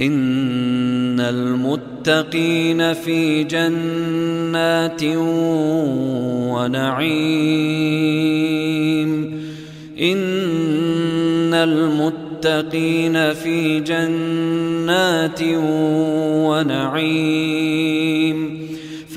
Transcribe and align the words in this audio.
إن 0.00 1.20
المتقين 1.20 2.94
في 2.94 3.44
جنات 3.44 5.04
ونعيم. 6.54 8.18
إن 10.00 11.54
المتقين 11.54 13.34
في 13.34 13.80
جنات 13.80 15.40
ونعيم. 16.48 18.07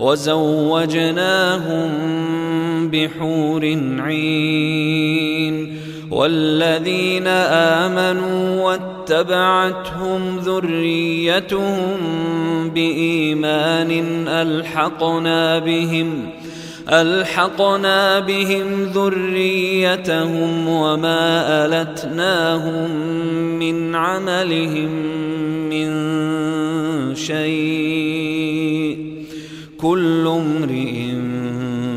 وزوجناهم 0.00 1.90
بحور 2.90 3.64
عين 3.98 5.78
والذين 6.10 7.26
آمنوا 7.26 8.62
واتبعتهم 8.62 10.38
ذريتهم 10.38 11.88
بإيمان 12.74 13.90
ألحقنا 14.28 15.58
بهم 15.58 16.30
ألحقنا 16.88 18.20
بهم 18.20 18.84
ذريتهم 18.84 20.68
وما 20.68 21.20
ألتناهم 21.66 22.90
من 23.58 23.94
عملهم 23.94 24.90
من 25.70 25.94
شيء 27.14 27.93
كل 29.84 30.26
امرئ 30.26 31.12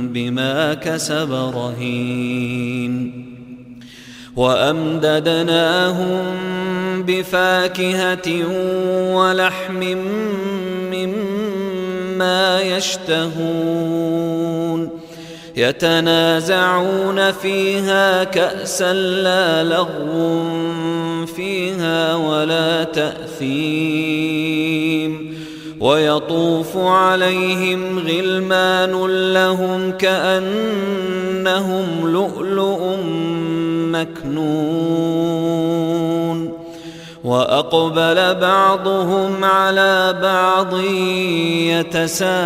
بما 0.02 0.74
كسب 0.74 1.32
رهين. 1.56 3.26
وأمددناهم 4.36 6.24
بفاكهة 7.04 8.46
ولحم 9.16 9.98
مما 10.92 12.62
يشتهون. 12.62 14.28
يتنازعون 15.58 17.32
فيها 17.32 18.24
كأسا 18.24 18.94
لا 18.94 19.64
لغو 19.64 20.46
فيها 21.26 22.16
ولا 22.16 22.84
تأثيم 22.84 23.77
ويطوف 25.80 26.78
عليهم 26.78 28.00
غلمان 28.00 29.06
لهم 29.34 29.92
كأنهم 29.92 31.86
لؤلؤ 32.04 32.96
مكنون. 33.92 35.08
وأقبل 37.24 38.36
بعضهم 38.36 39.44
على 39.44 40.20
بعض 40.22 40.80
يتساءلون. 41.84 42.38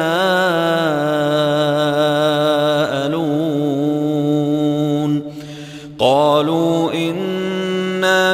قالوا 5.99 6.93
إنا 6.93 8.33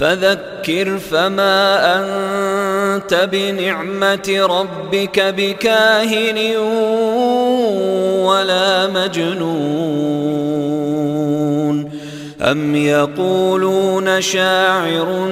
فذكر 0.00 0.98
فما 0.98 1.96
أنت 1.96 3.28
بنعمة 3.32 4.46
ربك 4.50 5.20
بكاهن 5.20 6.56
ولا 8.26 8.86
مجنون. 8.86 9.50
أم 12.42 12.76
يقولون 12.76 14.20
شاعر 14.20 15.28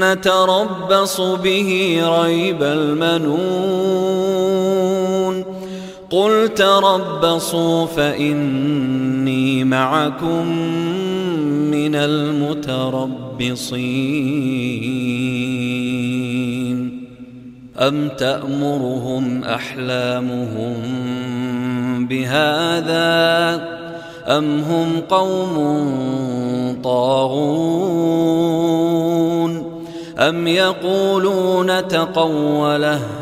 نتربص 0.00 1.20
به 1.20 2.02
ريب 2.22 2.62
المنون. 2.62 3.92
قل 6.12 6.48
تربصوا 6.54 7.86
فإني 7.86 9.64
معكم 9.64 10.46
من 11.70 11.94
المتربصين. 11.94 13.12
أم 17.78 18.08
تأمرهم 18.08 19.44
أحلامهم 19.44 20.74
بهذا 22.06 23.02
أم 24.28 24.60
هم 24.60 25.00
قوم 25.08 25.56
طاغون؟ 26.82 28.22
أم 30.18 30.46
يقولون 30.46 31.88
تقوله 31.88 33.21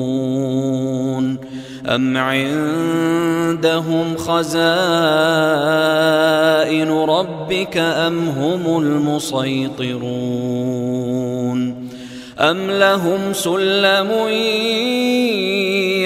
أم 1.85 2.17
عندهم 2.17 4.17
خزائن 4.17 4.61
ربك 6.91 7.77
أم 7.77 8.29
هم 8.29 8.77
المسيطرون 8.77 10.01
أم 12.39 12.71
لهم 12.71 13.33
سلم 13.33 14.11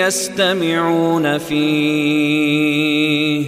يستمعون 0.06 1.38
فيه 1.38 3.46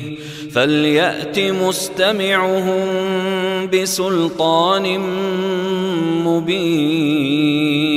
فليأت 0.52 1.40
مستمعهم 1.40 2.88
بسلطان 3.74 5.00
مبين 6.26 7.97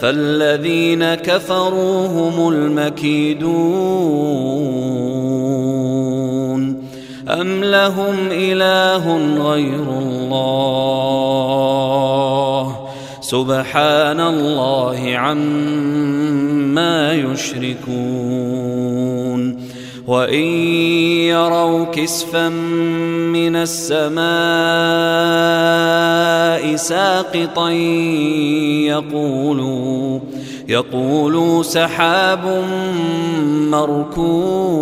فالذين 0.00 1.14
كفروا 1.14 2.06
هم 2.06 2.48
المكيدون 2.48 3.48
أم 7.28 7.64
لهم 7.64 8.28
إله 8.30 9.16
غير 9.50 9.82
الله 9.98 10.68
سبحان 13.20 14.20
الله 14.20 15.16
عما 15.16 17.12
يشركون 17.12 18.28
وإن 20.08 20.44
يروا 21.28 21.84
كسفا 21.84 22.48
من 22.48 23.56
السماء 23.56 24.24
ساقطا 26.76 27.70
يقولوا 28.88 30.20
يقولوا 30.68 31.62
سحاب 31.62 32.64
مركوم. 33.70 34.78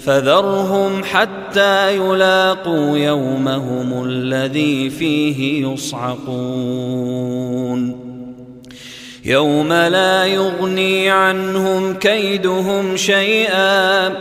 فذرهم 0.00 1.04
حتى 1.04 1.96
يلاقوا 1.96 2.98
يومهم 2.98 4.04
الذي 4.04 4.90
فيه 4.90 5.66
يصعقون. 5.66 7.24
يوم 9.24 9.72
لا 9.72 10.26
يغني 10.26 11.10
عنهم 11.10 11.94
كيدهم 11.94 12.96
شيئا. 12.96 14.12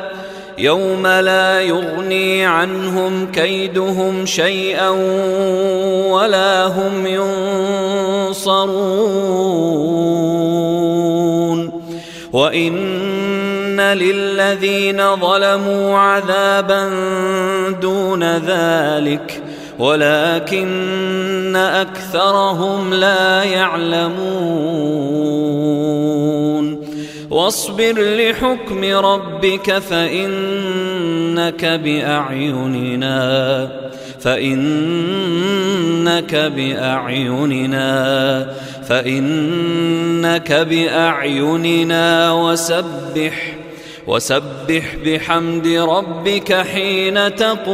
يوم 0.58 1.08
لا 1.08 1.62
يغني 1.62 2.46
عنهم 2.46 3.32
كيدهم 3.32 4.26
شيئا 4.26 4.90
ولا 6.10 6.66
هم 6.66 7.08
ينصرون. 7.08 8.64
وان 12.34 13.82
للذين 13.82 15.16
ظلموا 15.16 15.98
عذابا 15.98 16.90
دون 17.82 18.24
ذلك 18.24 19.43
ولكن 19.80 21.56
أكثرهم 21.56 22.94
لا 22.94 23.44
يعلمون. 23.44 24.74
واصبر 27.34 27.94
لحكم 27.98 28.84
ربك 28.84 29.78
فإنك 29.80 31.66
بأعيننا 31.66 33.14
فإنك 34.20 35.16
بأعيننا 36.36 37.88
فإنك 38.88 40.52
بأعيننا 40.54 42.32
وسبح 42.32 43.56
وسبح 44.08 44.96
بحمد 45.06 45.68
ربك 45.68 46.54
حين 46.54 47.36
تقوم. 47.36 47.74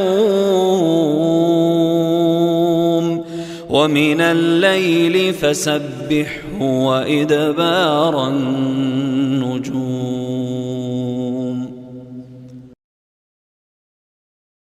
ومن 3.70 4.22
الليل 4.22 5.34
فسبحه 5.34 6.62
وإدبار 6.62 8.28
النجوم. 8.28 9.99